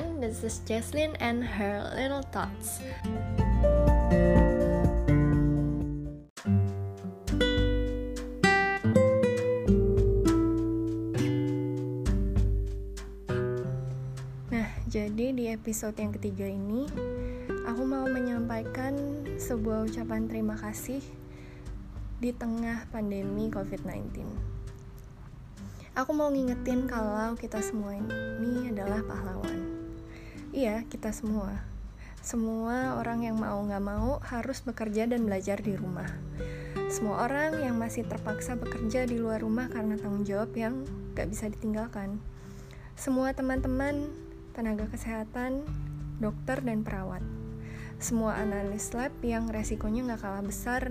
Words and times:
everyone. 0.00 0.20
This 0.20 0.44
is 0.44 0.60
Jesslyn 0.64 1.16
and 1.20 1.44
her 1.44 1.92
little 1.96 2.24
thoughts. 2.32 2.80
Nah, 14.50 14.68
jadi 14.88 15.26
di 15.36 15.44
episode 15.52 15.96
yang 16.00 16.12
ketiga 16.16 16.48
ini, 16.48 16.88
aku 17.68 17.82
mau 17.84 18.08
menyampaikan 18.08 18.96
sebuah 19.36 19.88
ucapan 19.88 20.28
terima 20.28 20.56
kasih 20.56 21.04
di 22.20 22.32
tengah 22.32 22.88
pandemi 22.92 23.48
COVID-19. 23.48 24.24
Aku 25.96 26.14
mau 26.14 26.30
ngingetin 26.30 26.86
kalau 26.86 27.34
kita 27.36 27.60
semua 27.60 27.92
ini 27.96 28.70
adalah 28.72 29.02
pahlawan. 29.04 29.59
Iya, 30.50 30.82
kita 30.90 31.14
semua. 31.14 31.62
Semua 32.26 32.98
orang 32.98 33.22
yang 33.22 33.38
mau 33.38 33.62
nggak 33.62 33.84
mau 33.86 34.18
harus 34.18 34.58
bekerja 34.66 35.06
dan 35.06 35.22
belajar 35.22 35.62
di 35.62 35.78
rumah. 35.78 36.10
Semua 36.90 37.22
orang 37.30 37.62
yang 37.62 37.78
masih 37.78 38.02
terpaksa 38.02 38.58
bekerja 38.58 39.06
di 39.06 39.14
luar 39.22 39.46
rumah 39.46 39.70
karena 39.70 39.94
tanggung 39.94 40.26
jawab 40.26 40.50
yang 40.58 40.82
gak 41.14 41.30
bisa 41.30 41.46
ditinggalkan. 41.46 42.18
Semua 42.98 43.30
teman-teman, 43.30 44.10
tenaga 44.50 44.90
kesehatan, 44.90 45.62
dokter, 46.18 46.58
dan 46.66 46.82
perawat. 46.82 47.22
Semua 48.02 48.34
analis 48.34 48.90
lab 48.90 49.14
yang 49.22 49.46
resikonya 49.54 50.02
gak 50.10 50.26
kalah 50.26 50.42
besar 50.42 50.90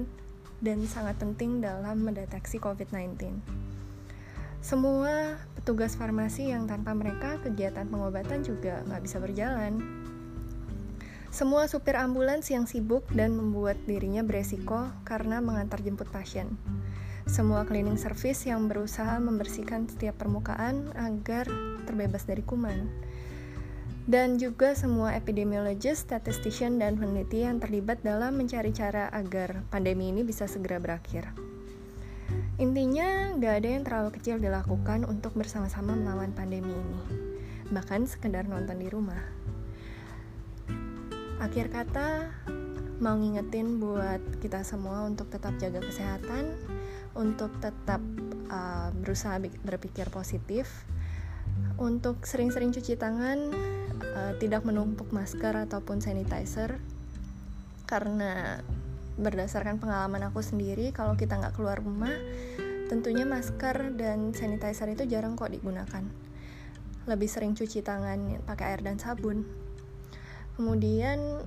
dan 0.63 0.87
sangat 0.87 1.19
penting 1.19 1.59
dalam 1.59 1.99
mendeteksi 1.99 2.63
COVID-19. 2.63 3.68
Semua 4.59 5.39
petugas 5.55 5.95
farmasi 5.95 6.51
yang 6.51 6.67
tanpa 6.67 6.91
mereka 6.91 7.39
kegiatan 7.39 7.87
pengobatan 7.87 8.43
juga 8.43 8.83
nggak 8.85 9.01
bisa 9.03 9.17
berjalan. 9.23 9.79
Semua 11.31 11.69
supir 11.69 11.95
ambulans 11.95 12.49
yang 12.51 12.67
sibuk 12.67 13.07
dan 13.15 13.37
membuat 13.37 13.79
dirinya 13.87 14.25
beresiko 14.25 14.91
karena 15.07 15.39
mengantar 15.39 15.79
jemput 15.79 16.11
pasien. 16.11 16.59
Semua 17.29 17.63
cleaning 17.63 18.01
service 18.01 18.49
yang 18.49 18.65
berusaha 18.65 19.21
membersihkan 19.21 19.85
setiap 19.87 20.17
permukaan 20.17 20.91
agar 20.97 21.45
terbebas 21.85 22.25
dari 22.25 22.41
kuman 22.41 22.89
dan 24.09 24.41
juga 24.41 24.73
semua 24.73 25.13
epidemiologis, 25.13 26.01
statistician, 26.01 26.81
dan 26.81 26.97
peneliti 26.97 27.45
yang 27.45 27.61
terlibat 27.61 28.01
dalam 28.01 28.41
mencari 28.41 28.73
cara 28.73 29.05
agar 29.13 29.61
pandemi 29.69 30.09
ini 30.09 30.25
bisa 30.25 30.49
segera 30.49 30.81
berakhir. 30.81 31.48
Intinya, 32.59 33.31
gak 33.39 33.63
ada 33.63 33.69
yang 33.71 33.83
terlalu 33.87 34.19
kecil 34.19 34.35
dilakukan 34.35 35.07
untuk 35.07 35.31
bersama-sama 35.31 35.95
melawan 35.95 36.35
pandemi 36.35 36.75
ini, 36.75 37.01
bahkan 37.71 38.03
sekedar 38.03 38.43
nonton 38.51 38.83
di 38.83 38.91
rumah. 38.91 39.23
Akhir 41.39 41.71
kata, 41.71 42.27
mau 42.99 43.15
ngingetin 43.15 43.79
buat 43.79 44.19
kita 44.43 44.67
semua 44.67 45.07
untuk 45.07 45.31
tetap 45.31 45.55
jaga 45.55 45.79
kesehatan, 45.79 46.59
untuk 47.15 47.47
tetap 47.63 48.03
uh, 48.51 48.91
berusaha 48.91 49.39
berpikir 49.63 50.11
positif, 50.11 50.67
untuk 51.79 52.27
sering-sering 52.27 52.75
cuci 52.75 52.99
tangan, 52.99 53.39
uh, 54.03 54.35
tidak 54.35 54.67
menumpuk 54.67 55.15
masker 55.15 55.55
ataupun 55.63 56.03
sanitizer, 56.03 56.75
karena 57.87 58.59
berdasarkan 59.19 59.83
pengalaman 59.83 60.31
aku 60.31 60.39
sendiri, 60.39 60.95
kalau 60.95 61.19
kita 61.19 61.35
nggak 61.35 61.59
keluar 61.59 61.77
rumah, 61.83 62.15
tentunya 62.87 63.27
masker 63.27 63.93
dan 63.99 64.31
sanitizer 64.31 64.89
itu 64.95 65.03
jarang 65.05 65.35
kok 65.35 65.51
digunakan. 65.51 66.03
Lebih 67.05 67.29
sering 67.29 67.53
cuci 67.53 67.83
tangan 67.83 68.41
pakai 68.47 68.75
air 68.75 68.81
dan 68.81 68.97
sabun. 68.97 69.43
Kemudian 70.55 71.45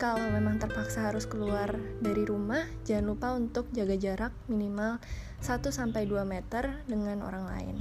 kalau 0.00 0.24
memang 0.32 0.56
terpaksa 0.56 1.12
harus 1.12 1.28
keluar 1.28 1.76
dari 2.00 2.24
rumah, 2.24 2.64
jangan 2.88 3.04
lupa 3.12 3.36
untuk 3.36 3.68
jaga 3.76 4.00
jarak 4.00 4.32
minimal 4.48 4.96
1-2 5.44 6.08
meter 6.24 6.80
dengan 6.88 7.20
orang 7.20 7.44
lain. 7.50 7.76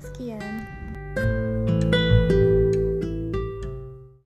Sekian. 0.00 0.83